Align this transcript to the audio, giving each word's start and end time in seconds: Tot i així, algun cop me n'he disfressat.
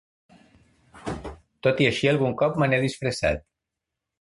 Tot 1.67 1.83
i 1.85 1.89
així, 1.91 2.09
algun 2.13 2.35
cop 2.43 2.59
me 2.63 2.71
n'he 2.73 2.81
disfressat. 2.89 3.47